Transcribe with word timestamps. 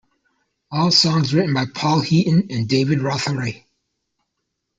All 0.71 0.89
songs 0.89 1.31
written 1.31 1.53
by 1.53 1.67
Paul 1.71 1.99
Heaton 2.01 2.47
and 2.49 2.67
David 2.67 3.01
Rotheray. 3.01 3.65